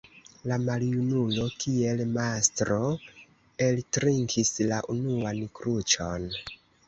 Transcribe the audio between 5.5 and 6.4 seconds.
kruĉon.